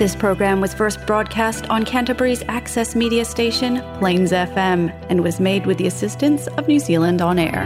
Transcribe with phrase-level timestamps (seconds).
[0.00, 5.66] This program was first broadcast on Canterbury's access media station, Plains FM, and was made
[5.66, 7.64] with the assistance of New Zealand On Air.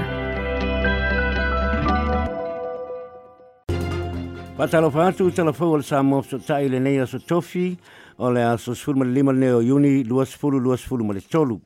[4.58, 7.78] Patalofa atu telefon sa mofso tai le nei so tofi
[8.18, 11.60] o le aso sfulma lima o yuni luas fulu luas fulu male tolu.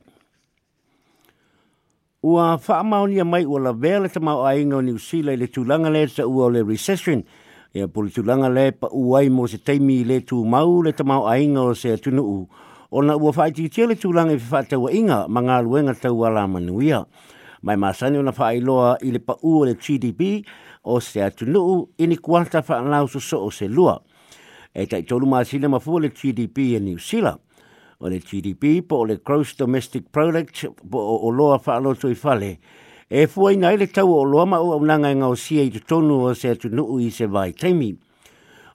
[2.21, 6.27] Ua a mai ua la vele tamau ainga o New Zealand le tūlanga le ta
[6.29, 7.25] ua o le recession–
[7.73, 11.93] ia politulaga le paʻū ai mo se taimi i lē tumau le tamaoʻaiga o se
[11.93, 12.47] atunuu
[12.91, 17.03] ona ua faaitiitia le tulaga i fefaatauaʻiga ma galuega taualamanuia
[17.61, 20.41] mai masani ona faailoa i le paʻū o le gdp
[20.89, 23.99] o se atunuu i nikuata faalau sosoo se lua
[24.73, 27.37] e taʻitolu masile mafua le gdp e niusila
[27.99, 31.61] o le gdp po le gross domestic product o loa
[32.09, 32.51] i fale
[33.11, 36.19] e fuai nei le tau o loa mau au nanga e ngau sia i tonu
[36.27, 37.95] o se atu nuu i se vai temi.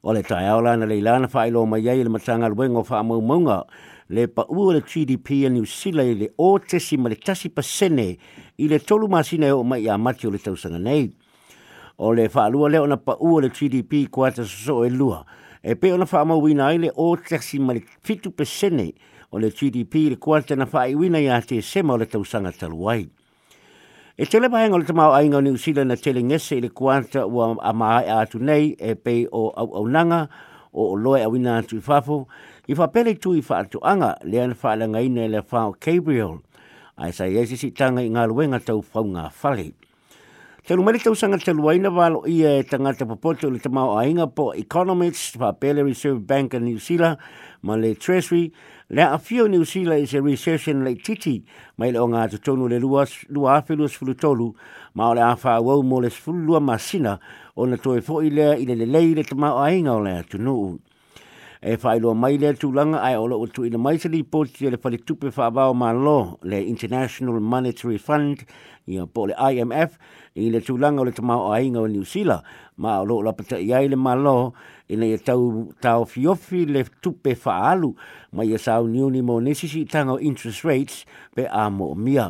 [0.03, 3.03] O le tai au lana le ilana fai loa mai ai le matanga luengo wha
[3.05, 3.63] mau maunga
[4.11, 7.63] le pa ua le GDP a New Zealand le o tesi ma le tasi pa
[7.63, 8.17] sene
[8.59, 11.15] i le tolu masina o mai a mati o le tausanga nei.
[12.03, 15.25] O le wha lua le ona pa ua le GDP kua ta soso e lua.
[15.63, 18.91] E pe ona wha mau wina ai le o tesi ma le fitu pa sene
[19.31, 21.99] o le GDP le kua ta na wha i wina i a te sema o
[21.99, 23.07] le tausanga taluai.
[24.17, 27.51] E tele mai ngol tamau ai ngau New Zealand na tele ngese ile kuanta ua
[27.59, 30.29] a maai atu nei e pe o au nanga
[30.73, 32.29] o o loe a wina atu i fafo.
[32.71, 35.75] I whapele tu i wha atu anga le an wha ala ngai nei le whao
[35.81, 36.39] Gabriel.
[36.97, 39.75] Ai sa yesi si tanga i ngā luenga tau whaunga whalei.
[40.67, 44.25] Te lumele te usanga te luaina walo i e tangata popoto le te mau ainga
[44.33, 47.19] po Economics, pa Pele Reserve Bank in New Zealand,
[47.69, 48.51] ma le Treasury,
[48.89, 51.45] le a fio New Zealand is a recession le titi,
[51.77, 53.77] mai le o ngā te tonu le lua, lua afe
[54.17, 54.55] tolu,
[54.95, 57.19] ma o le a wha wau mo le sfulu lua masina,
[57.55, 60.01] o na toi fo i lea i le le lei le te mau ainga o
[60.01, 60.81] le atunuu.
[61.65, 65.31] e whaelo mai le tūlanga ai ola o tuina mai se lipoti le pali tupe
[65.33, 68.43] whaavao malo le International Monetary Fund
[68.85, 69.95] ia po le IMF
[70.45, 72.45] i le tūlanga o le tamau o ainga o New Zealand
[72.77, 74.53] ma o lo la i ai le lo
[74.93, 77.95] ina ia tau tau fiofi le tupe whaalu
[78.37, 82.29] ma ia sau niuni mo nesisi tango interest rates pe a mo mia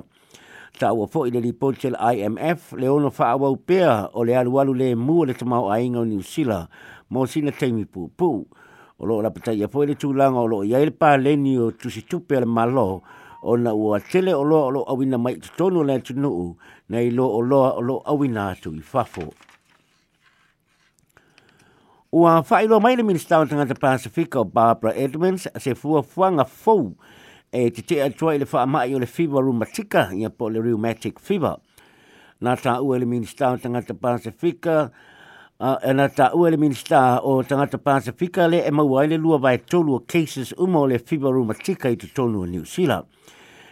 [0.78, 4.94] ta fo i le lipoti le IMF le ono whaawau pēa o le alualu le
[4.94, 6.68] mua le tamau o New Zealand
[7.10, 8.62] mo sina teimi pūpū.
[9.04, 12.00] o lo la pata ia foi le tūlanga o lo ia ele pāleni o tusi
[12.08, 13.02] tupe ala malo
[13.44, 16.56] o na ua tele o lo o lo awina mai tutonu le tunuu
[16.88, 19.28] na i lo o lo o lo awina atu i fafo.
[22.14, 26.94] Ua whailo mai le minista o tangata Pasifika o Barbara Edmonds se fua fuanga fau
[27.52, 31.20] e te te atua i le whaamai o le fever rheumatica ia po le rheumatic
[31.20, 31.56] fever.
[32.42, 34.88] Nā tā ua le minista o tangata Pasifika o
[35.60, 39.38] uh, ana ta ua le minista o tangata Pasifika le e maua ai le lua
[39.38, 43.06] vai tolu o cases uma o le fiba rumatika i te tonu o New Zealand.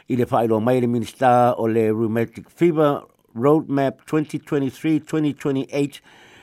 [0.08, 3.02] I le whaelo mai le minista o le rheumatic fever
[3.34, 6.00] roadmap 2023-2028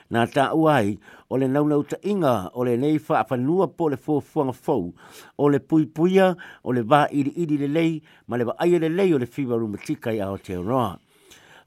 [0.09, 0.97] na ta uai
[1.29, 4.91] o le naunau ta inga o le neifa a whanua po le fōfuanga fōu
[5.38, 8.79] o le pui puia o le wā iri iri le lei ma le wa aia
[8.79, 10.67] le lei o le fever rheumatika i Aotearoa.
[10.67, 11.00] Roa.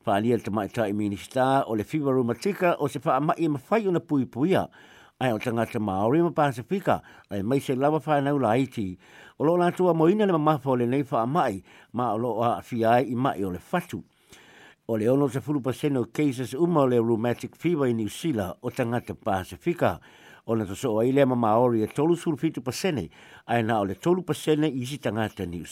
[0.03, 0.51] fa alia te
[0.93, 2.11] minista o le fiwa
[2.79, 4.67] o se faa mai e ma fai ona pui puia
[5.21, 8.55] ai o tangata Māori ma Pasifika ai mai se lava whanau la
[9.39, 12.61] o lo lantua moina le mamafa o le nei faa mai ma o lo a
[12.63, 14.03] fiai i mai o le fatu
[14.89, 15.29] o le ono
[15.61, 18.09] pasene o cases uma o le rheumatic fever i New
[18.61, 20.01] o tangata Pasifika
[20.47, 20.65] o na
[20.99, 23.09] ai le ma e tolu sulu pasene
[23.47, 25.65] ai na o le tolu i si tangata New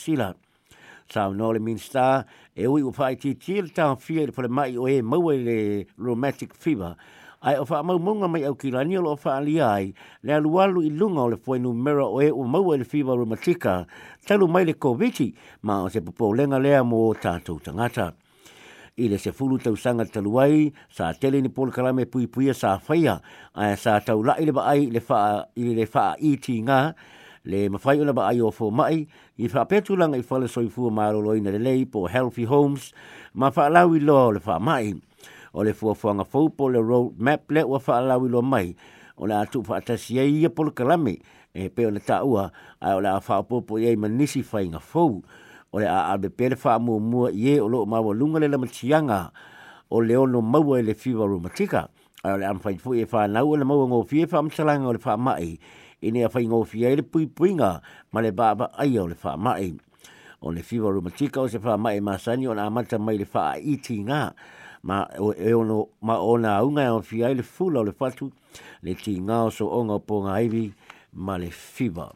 [1.09, 4.87] tau no le minsta e ui o fai ti tiel ta fia le mai o
[4.87, 6.95] e mau le romantic fever
[7.41, 10.81] ai o fai mau munga mai au ki lani o fai ali ai le alualu
[10.83, 13.85] i lunga o le fai numera o e o mau le fever romantica
[14.27, 18.13] talu mai le koviti ma o se popo lenga lea mo tātou tangata
[19.01, 22.53] i le se fulu tau sanga talu ai sa tele ni pol kalame pui puia
[22.53, 23.19] sa faia
[23.53, 26.59] ai sa tau lai le ba ai le fai i le fai i ti
[27.43, 29.07] le mafai ona ba ayo fo mai
[29.37, 32.93] i fa petu langa i fale soifu ma lo loina le lei po healthy homes
[33.33, 34.93] ma fa lawi lo le fa mai
[35.53, 38.75] o le fua fuanga fau po le road map le wa fa lawi lo mai
[39.17, 41.17] o le atu fa atasi e ia polo kalame
[41.53, 44.69] e pe o le taua a o le a fa popo i ei manisi fai
[44.69, 45.23] nga fau
[45.73, 48.37] o le a abe pe le fa mua mua i e o lo mawa lunga
[48.39, 49.31] le lamatianga
[49.89, 51.89] o le ono maua e le fiva rumatika
[52.21, 54.93] a o le amfai fu e fa nau o le maua ngofie fa amtalanga o
[54.93, 55.57] le fa mai
[56.07, 57.71] i nea whai ngō fia le pui pui ngā
[58.13, 59.71] ma le bāba ai au le wha mai.
[60.41, 63.27] O le fiwa rumatika o se wha mai ma sani o nā mata mai le
[63.29, 64.21] wha i tī ngā
[64.89, 67.93] ma o e ono ma o nā unga o fia i le fula o le
[67.93, 68.31] fatu
[68.81, 70.63] le tī ngā o so o ngā pō ngā iwi
[71.21, 72.09] ma le fiwa.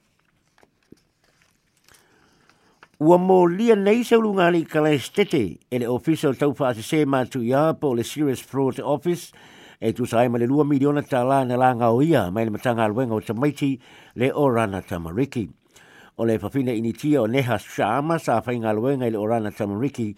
[3.05, 6.55] Ua mō lia nei sa lunga li kala e stete e le ofisa o tau
[6.57, 9.33] wha se se mātu i le Serious Fraud Office
[9.79, 12.83] e tu sai ma le 2 miliona tala na la nga oia ma le matanga
[12.83, 13.79] alwenga o tamaiti
[14.15, 15.49] le orana tamariki.
[16.17, 20.15] O le fafine initia o neha shama sa fainga alwenga le orana tamariki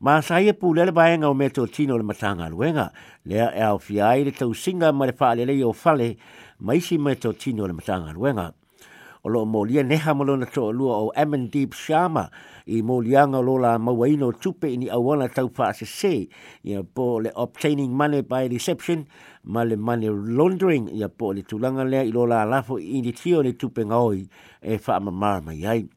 [0.00, 2.92] ma sa ia pu lele baenga o meto tino le matanga alwenga
[3.26, 6.16] le e au fiai le tau singa ma le faalelei o fale
[6.60, 8.54] ma isi meto tino le matanga alwenga
[9.26, 12.28] o lo molia neha mo lona to lua o Amandeep Sharma
[12.68, 16.28] i molianga lo la mawaino tupe ni awana tau pa se se
[16.64, 19.06] ya po le obtaining money by reception
[19.44, 23.12] ma le money laundering ya po le tulanga le i lo la lafo i ni
[23.16, 24.28] tio le tupe ngoi
[24.60, 25.88] e fa ma marma yai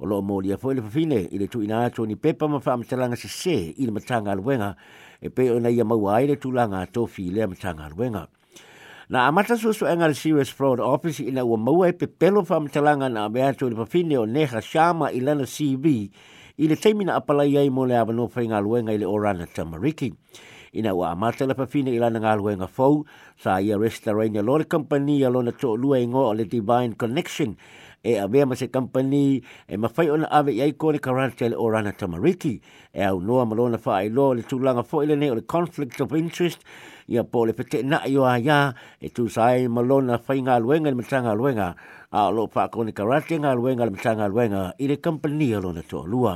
[0.00, 2.84] o lo molia fo le fine i le tuina ato ni pepa ma fa ma
[2.88, 4.72] talanga se se i le matanga alwenga
[5.20, 8.28] e pe na ia mawaile tulanga to fi le matanga alwenga.
[9.12, 13.08] Na amata su su enga serious fraud office ina ua maua e pepelo fa mtalanga
[13.12, 13.76] na abea tu le
[14.16, 15.86] o neha shama ilana CV
[16.56, 18.62] i le teimina apala iai mo le avano fai ngā
[19.06, 20.14] orana tamariki.
[20.72, 23.04] Ina ua amata le papine ilana ngā luenga fau
[23.36, 27.54] sa ia restaurant lore company lona to lua ingoa Divine Connection
[28.04, 30.98] e eh, a mea ma se company e eh, mawhai ona ave yai ai kone
[30.98, 32.60] karante le orana tamariki
[32.90, 36.00] e eh, au noa malona wha ai lo le tūlanga fo ilene o le conflict
[36.00, 36.64] of interest
[37.06, 40.58] ia po le pete na i o a ia e tu sai malona whai ngā
[40.60, 41.74] luenga le matanga luenga
[42.10, 46.02] a lo wha kone karate ngā luenga le matanga luenga i le company alona tō
[46.06, 46.34] lua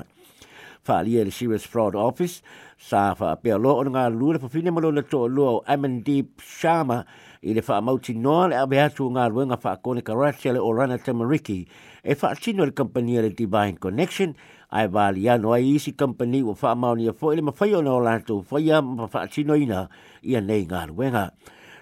[0.87, 2.45] whaalia le Serious Fraud Office,
[2.79, 6.39] sa fa apea lo ona ngā lua le whawhine malo le tō lua o Amandeep
[6.39, 7.01] Sharma,
[7.43, 11.67] i le whaamauti noa le abe atu ngā ruenga whaakone karatia le Orana Tamariki
[12.03, 14.33] e whaatino le kampania e le Divine Connection
[14.71, 17.93] ai wāli ano ai isi kampani o whaamauni a fo i le mawhai o na
[17.93, 19.89] o lātou whaia ma whaatino ina
[20.23, 21.27] ia nei ngā ruenga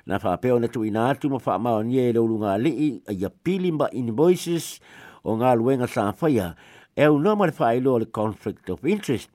[0.07, 4.81] na whapeo na tuina atu ma whaamauni e le ulunga lii ia pili ma invoices
[5.23, 6.55] o ngā ruenga sa whaia
[6.97, 9.31] e unua ma le whaailo le conflict of interest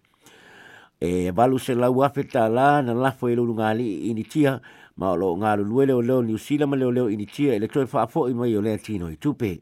[0.99, 4.59] e valu se lau afe tā la na lafo e lulu ngāli initia tia
[4.99, 7.85] ma o loo ngālu lue leo ni New Zealand ma leo leo initia ele toi
[7.85, 9.59] whaafo i mai o lea tino i tupe.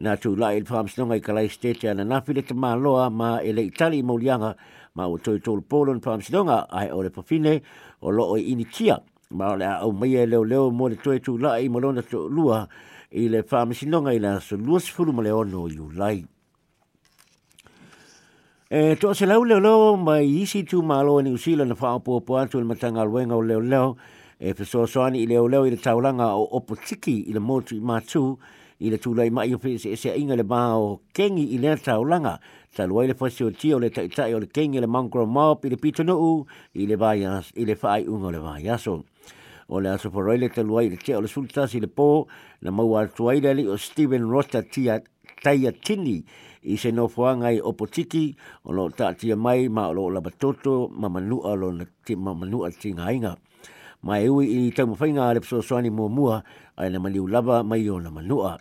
[0.00, 3.98] na tū lai il whaamsinonga i kalai state ana nāwhile ta māloa ma ele itali
[4.00, 4.54] i maulianga
[4.96, 7.60] ma o toi tōlu pōlon whaamsinonga ai o le papine
[8.00, 8.96] o loo i initia
[9.36, 12.00] ma o le au mai e leo leo mo le toi tū lai i malona
[12.00, 12.62] tō lua
[13.12, 16.18] i le whaamsinonga i la so lua sifuru ma le ono i lai
[18.70, 22.56] E tō se lau leo leo mai isi tū māloa ni usila na whaapua puantu
[22.56, 23.96] le matanga luenga o leo leo, leo
[24.42, 27.76] e te soani i leo leo i le taulanga o opo tiki i le motu
[27.76, 28.22] i mātū
[28.80, 32.40] i le tūlai mai o pese se inga le o kengi i le taulanga
[32.74, 35.64] ta luai le pasi o tia o le taitai o le kengi le mangro maop
[35.64, 39.04] i le pito nuu i le vayas i le fai unga le vayaso
[39.68, 42.08] o le aso po le ta luai le tia o le sultas i le pō
[42.62, 45.02] na maua tuai le o Stephen Roster tia
[45.42, 46.22] taia tini
[46.64, 48.24] i se no fuanga i opo tiki
[48.64, 52.70] o lo tia mai ma o lo labatoto ma manua lo na ti ma manua
[52.72, 53.36] tinga inga
[54.02, 56.42] ma e ui i tau mawhainga le psoaswani mua mua
[56.76, 58.58] ai na maliu lava mai o na manua.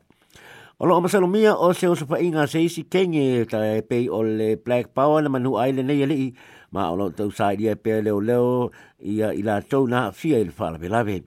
[0.79, 4.21] O loo masalomia o se o sa whainga se isi kenge ta e pei o
[4.23, 6.33] le Black Power na manu ai le nei alii
[6.71, 8.69] ma o loo tau sai dia pe leo leo
[8.99, 11.23] ia i la tau na fia i le whaalabe labe.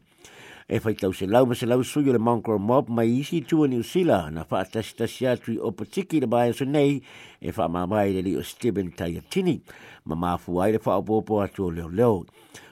[0.69, 3.41] E whai tau se lau ma se lau sui o le Mongrel Mob mai isi
[3.45, 7.01] tua New Zealand na wha atasi tasi atui o patiki le bae so nei
[7.41, 9.61] e wha mamai le li o Stephen Taiatini
[10.05, 12.25] ma mafu ai le wha o popo atu leo leo.
[12.25, 12.25] leo.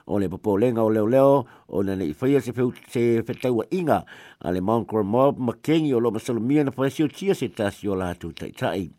[0.07, 3.63] o le popo lenga o leo leo o na le ifaia se feu se fetau
[3.71, 4.05] inga
[4.41, 7.95] a le mongkor mob makengi o lo masalo mia na fwesio chia se tasi o
[7.95, 8.91] la hatu tai tai.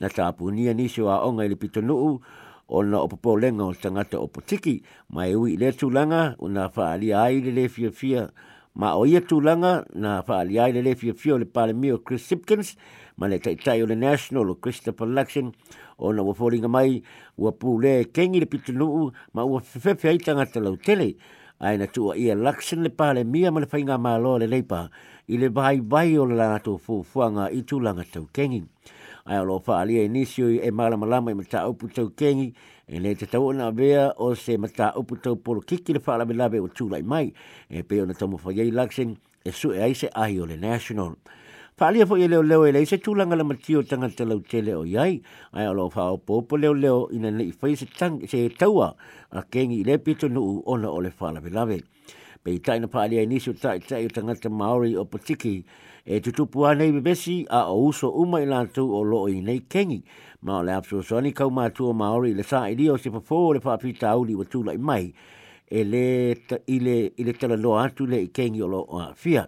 [0.00, 2.20] Na tapu nia nisio a onga le pito nuu
[2.68, 6.68] o na o popo lenga o sangata o potiki mai ui le tulanga o na
[6.68, 8.30] faa ai le le fia fia.
[8.74, 12.74] ma o ia tūlanga na whaaliai le le fia fia le pālemi o Chris Sipkins
[13.20, 15.52] ma le taitai o le National o Christopher Luxon
[15.98, 17.02] o na waforinga mai
[17.36, 21.10] ua pūle kengi le pitunuu ma ua fefefe i tangata lau tele
[21.60, 24.86] ai na tua ia Luxon le pālemi ma le whainga mālo le leipa
[25.28, 28.64] i le vai vai o le lanato fōfuanga i tūlanga tau kengi
[29.28, 32.54] ai o lo whaalia inisio e malamalama i mata upu tau kengi
[32.86, 36.24] e le te tau ona avea o se mata upu tau polo kiki le whaala
[36.26, 37.28] me lawe o tūlai mai
[37.70, 39.14] e pe ona tamu whaiei laksen
[39.46, 41.14] e su e aise ahi o le national.
[41.78, 44.40] Whaalia fo i e leo leo e lei se tūlanga la matio tanga te lau
[44.46, 45.22] tele o iai
[45.52, 48.94] ai alo whao popo leo leo ina nei whai se, tang, se taua
[49.30, 51.78] a kengi i le pito nuu ona o le whaala me lawe.
[52.42, 55.62] Pei taina pālia e nisi o tai tai o tangata Māori o Patiki
[56.04, 60.02] e tutupu anei bebesi a o uso uma i lātou o loo i nei kengi
[60.42, 62.96] ma o le apso so ni kau ma tu ma ori le sa i dio
[62.96, 65.12] se pofo le pa pita au li watu lai mai
[65.68, 66.34] e le
[66.66, 69.46] ile ile tala lo atu le ikengi o lo a fia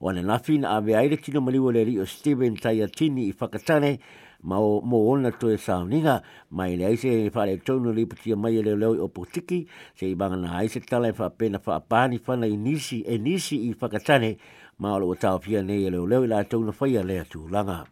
[0.00, 3.98] o ane nafi na ave aile tino mali le rio Steven Tayatini i whakatane
[4.42, 8.34] ma o mo ona to e sauninga mai le aise e whare tonu li puti
[8.34, 9.62] mai e le leo i opo tiki
[9.94, 13.16] se i banga na aise tala e wha pena wha apani whana i nisi e
[13.16, 14.36] nisi i whakatane
[14.78, 17.46] ma o lo tau fia nei e leo leo i la tonu whaia le atu
[17.48, 17.86] langa.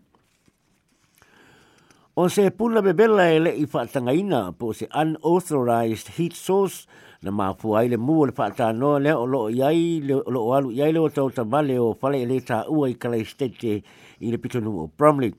[2.16, 6.87] O se puna bebela e le i whaatanga ina po se unauthorized heat source
[7.26, 10.52] na mafua ai le mua le whaatā noa le o lo yai le o loo
[10.54, 12.38] alu iai le o tau tamale o whale e le
[12.71, 13.83] ua i kalai stete
[14.21, 15.35] i le pitonu o Bromley.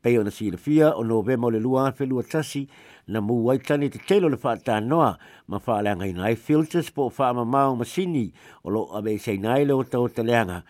[0.00, 2.68] Pei ona si le fia o novema o le lua felu tasi
[3.06, 7.12] na mua i tani te telo le whaatā noa ma whaaleanga ina ai filters po
[7.12, 8.32] whaama mao masini
[8.64, 10.24] o loo abe se nai le o tau taleanga.
[10.24, 10.64] leanga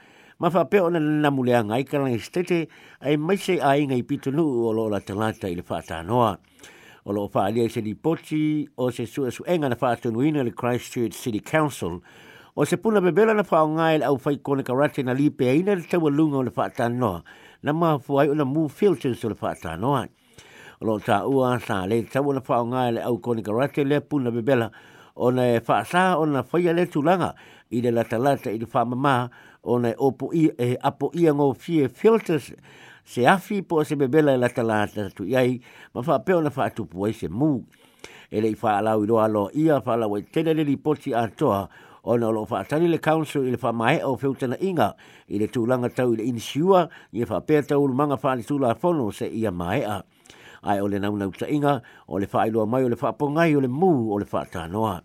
[0.44, 2.66] ma fa pe ona na mule anga i kala stete
[3.00, 6.36] ai mai se ai ngai pito nu o lo la talata i le fata noa
[7.08, 10.44] o lo fa ali se lipoti o se su su enga na fata nu ina
[10.44, 11.96] le Christchurch City Council
[12.54, 15.62] o se puna bebela na fa anga i au fai kone karate na lipe ai
[15.64, 17.24] na le tawa lunga o le fata noa
[17.64, 21.56] na ma fu ai ona mu filters o le fata noa o lo ta ua
[21.58, 24.68] sa le tawa na fa anga i le au kone karate le puna bebela
[25.16, 27.32] ona e whaasā ona whaia le tūlanga
[27.70, 29.30] i le latalata i le fa mama
[29.62, 32.50] ona e opo i e apo i ngō fie filters
[33.06, 35.60] se afi po se bebele e latalata tu iai
[35.94, 37.58] ma whapeo na whaatupu ai se mu
[38.30, 41.28] e le fa whaalau i roa lo ia fa i tene le li poti a
[41.28, 41.68] toa
[42.04, 44.18] ona lo fa tani le council i le fa whamae o
[44.48, 44.94] na inga
[45.28, 49.10] i le tūlanga tau i le insiua i fa pe tau lumanga whaani tūla fono
[49.12, 50.02] se ia mai a.
[50.64, 53.68] ai ole nau nau ta inga, o le whailua mai, o le whaapongai, o le
[53.68, 55.02] mū, o le whaatanoa.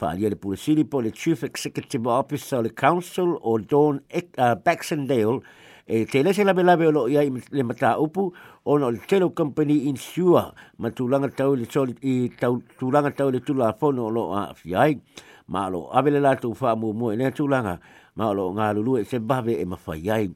[0.00, 5.40] Whaalia le Pulisilipo, le Chief Executive Officer, le Council o Don uh, Baxendale,
[5.88, 8.32] e te lese labe labe o loo ia le mata upu
[8.64, 10.50] ona o le telo company insure
[10.82, 14.48] ma tūlanga tau le toli i tau, tūlanga tau le tula fono o loo a
[14.52, 14.98] fiai
[15.46, 17.76] ma lo avele lātou wha mua mua e nea tūlanga
[18.18, 20.26] ma lo ngā lulu e se bave e mawhai ai.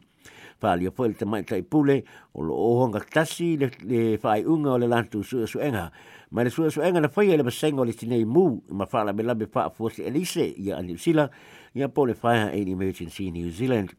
[0.61, 4.71] fali o foile te mai tai pule o lo oho nga tasi le, fai unga
[4.73, 5.91] o le lantu sua su enga.
[6.31, 9.13] Mai le sua su enga na fai ele basenga o le tinei mu ma fala
[9.13, 11.31] me labe faa fuose elise i a New Zealand
[11.75, 13.97] i a pole fai ha in emergency New Zealand.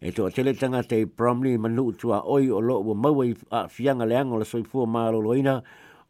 [0.00, 3.66] E toa tele tanga te Bromley manu tua oi o lo o maua i a
[3.68, 5.58] fianga leanga o le soifua maa lo loina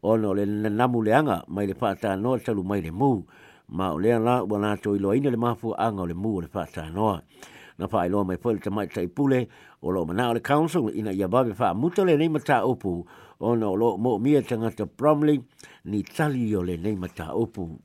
[0.01, 3.23] o no le nanamu leanga mai le fata noa talu mai le mu
[3.69, 6.41] ma o lea la wana to i loina le mafu anga o le mu o
[6.41, 7.23] le fata noa.
[7.79, 9.47] na fa ilo mai pole te tai pule
[9.81, 13.05] o lo mana o le council ina ia babe wha muta le nei mata upu
[13.39, 15.39] ona lo mo mia tangata Bromley
[15.85, 17.79] ni tali o le nei mata upu.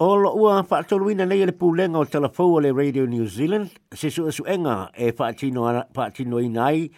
[0.00, 4.10] O lo ua whaatoluina nei le pūlenga o telefou o le Radio New Zealand, se
[4.10, 6.90] su su enga e whaatino inai,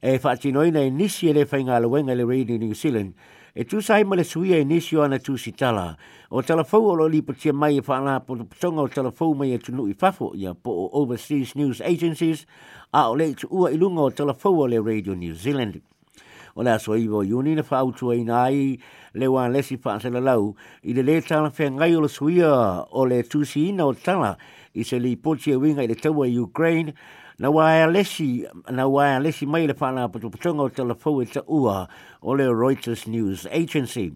[0.00, 3.12] e whaatino inai e nisi e le whainga luenga le Radio New Zealand,
[3.56, 5.96] E tu sai ma le suia inisio ana tu sitala.
[6.30, 9.58] O talafou alo li patia mai e whaana po te patonga o talafou mai e
[9.58, 12.46] tunu i fafo ia po o Overseas News Agencies
[12.92, 15.80] a o le tu ua ilunga o talafou o le Radio New Zealand.
[16.56, 18.58] O le aso iwa iuni na whaautua i nai
[19.14, 22.50] le wā lesi whaasela lau i le le tala whengai o le suia
[22.90, 24.34] o le tusi ina o tala
[24.74, 26.92] i se li poti winga i le Ukraine
[27.38, 30.84] na wa e lesi na wa e lesi mai le pana pa tu tonga te
[30.86, 31.88] la fau ua
[32.22, 34.12] o le Reuters News Agency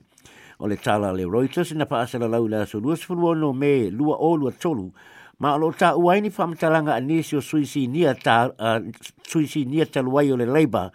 [0.60, 3.90] o le tala le Reuters na pa asala lau la so lu sfu no me
[3.90, 4.92] lu o lu tolu
[5.40, 8.78] ma lo ta ua ni fam talanga anisi o suisi nia ta uh,
[9.26, 10.92] suisi nia ta o le leba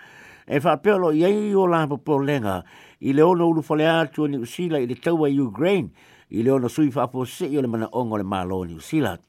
[0.48, 2.64] e fa pelo ye yo la po polenga
[3.04, 5.90] i le ono ulu fale atu ni usila i le taua Ukraine
[6.32, 9.20] i le ono sui fa po se yo le mana ongo le malo ni usila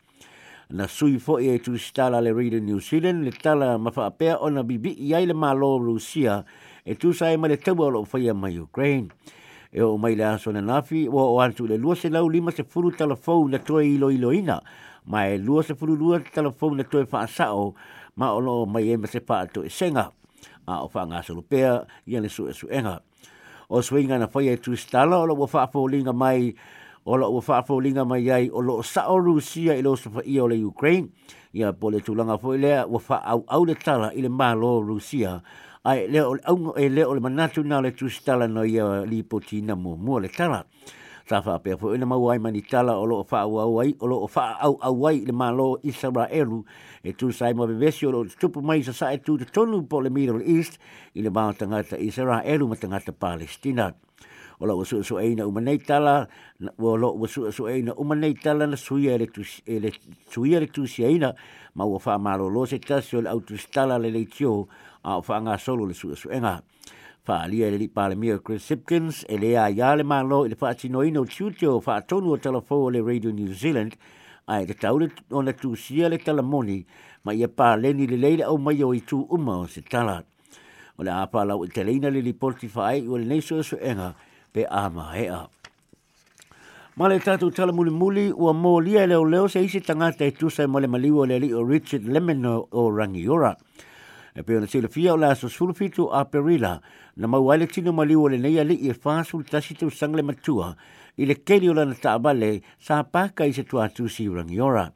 [0.71, 4.97] na sui fo e tu stala le reader New Zealand le tala mafapea ona bibi
[4.99, 6.45] iai le malo Rusia
[6.85, 9.09] e tu sae ma le tau alo ufaya ma Ukraine.
[9.75, 12.51] E o mai le aso na nafi o o antu le lua se lau lima
[12.53, 14.63] se furu talafou na toe ilo ilo ina
[15.05, 17.75] ma e lua se furu lua talafou na toe faasao
[18.17, 20.13] ma o loo mai e ma se faa toe senga
[20.67, 23.03] a o faa ngā solupea i ane su e su enga.
[23.69, 26.55] O swinga na faya tu stala o lo wafaa fo linga mai
[27.05, 30.57] o la ua faafolinga mai ai o loo sa'o rusia i loo safaia o le
[30.65, 31.09] ukraine
[31.53, 35.43] ia po le tulaga foʻi lea ua faaauau le tala i le malo rusia
[35.85, 38.65] ae lea o le auga e lea o le manatu na o le tusitala no
[38.65, 40.65] ia lipotina muamua le tala
[41.29, 45.19] sa faapea foʻi ona maua ai manitala o loo faauau ai o loo faaauau ai
[45.21, 46.65] i le malo isaraelu
[47.05, 50.79] e tusaima vevesi o loo tutupu mai te tonu po le middle east
[51.13, 53.93] i le tangata tagata ma tangata palestina
[54.67, 56.27] wala su su aina umanei tala
[56.79, 59.61] wala su su aina umanei tala na sui electus
[60.31, 61.35] sui electus aina
[61.75, 64.67] ma wa fa malo lo se tasio le autus tala le leitio
[65.05, 66.63] a fa nga solo le su su enga
[67.25, 70.75] fa ali e li pale mio Chris sipkins e le ia le malo le fa
[70.75, 73.93] tino ina o tiutio fa tonu telefo le Radio New Zealand
[74.47, 76.85] ai e te le ona tusia le talamoni
[77.25, 80.23] ma ia pa leni le leila mai o i tu uma o se tala.
[80.97, 84.13] O le apa lau i te leina le li porti fa o le su enga
[84.55, 85.43] pe ama hea.
[86.95, 90.23] Ma le tatu tala muli muli ua mō lia e leo leo se isi tangata
[90.25, 93.57] e tusa e male maliwa le li o Richard Lemon o Rangiora.
[94.39, 96.79] E pe ona sila fia o la aso sulfitu a perila
[97.17, 100.71] na mau aile tino maliwa le neia li e fāsul tasi tu sangle matua
[101.19, 104.87] i le keli o lana ta abale sa paka i se tua tusi Rangiora.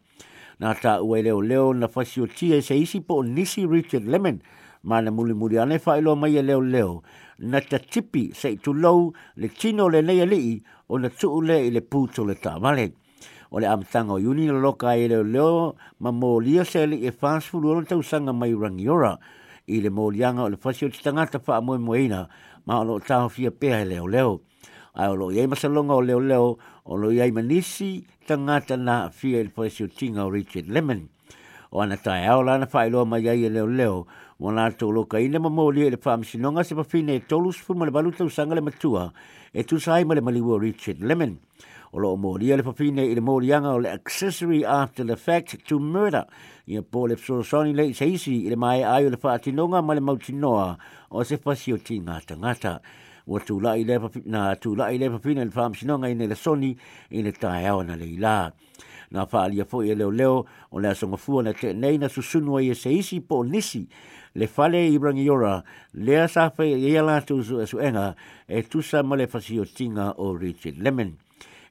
[0.63, 4.07] Na ta ua e leo leo na fasio tia e se isi po nisi Richard
[4.07, 4.39] Lemon
[4.87, 7.03] ma le muli muli ane fa ilo mai leo leo
[7.39, 10.59] na te tipi sei tu lau le tino le nei alii
[10.91, 12.93] o na tuu le i le puto le tāmale.
[13.51, 16.99] O le amtanga o yuni le loka e leo leo ma mō lia se le
[16.99, 19.17] e fāsfuru ono tau sanga mai rangiora
[19.71, 22.27] i le mō lianga o le fasi o te tangata wha amoe moeina
[22.67, 24.41] ma o lo tāho fia pēha e leo leo.
[24.99, 29.39] Ai o lo iei masalonga o leo leo o lo iei manisi tangata na fia
[29.39, 31.07] e le fasi o tinga o Richard Lemon
[31.73, 34.07] o ana tae au lana whaeloa mai ai e leo leo.
[34.39, 37.51] Wa nā tō loka ina ma mōli e le whāmisi nonga se pafine e tolu
[37.53, 39.09] sifu ma le balu tau sanga le matua
[39.53, 41.33] e tu sai ma le maliwa Richard Lemon.
[41.93, 45.17] O loo mōli e le pafine i le mōli anga o le accessory after the
[45.17, 46.25] fact to murder.
[46.69, 49.83] Ia pō le psorosoni le isa isi i le mai ai o le whaati nonga
[49.83, 50.71] ma le mauti noa
[51.11, 52.39] o se pasio ti ngata ngata.
[52.39, 52.75] ngata.
[53.29, 56.73] ua tulaʻi lea na tulaʻi lea papina i le faamasinoga ina i le soni
[57.13, 58.51] i le taeao na le ilā
[59.13, 62.93] na faaalia foʻi e leoleo o le asogafua na teenei na susunu ai e se
[62.93, 63.87] isi po o nisi
[64.35, 65.63] le fale i ragiora
[65.95, 68.15] lea sa fai e ia latou suʻesuʻega
[68.49, 71.13] e tusa ma le fasiotiga o richard lemon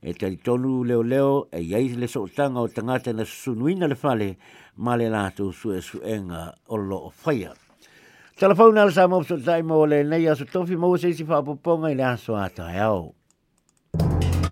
[0.01, 4.37] e talitonu leoleo e iai le soʻotaga o tagata na susunuina le fale
[4.77, 7.53] ma le latou suʻesuʻega o loo faia
[8.37, 11.95] Tala whauna ala sa mopso taimo o le nei aso tofi mō seisi whapoponga i
[11.97, 13.01] le aso ata e au.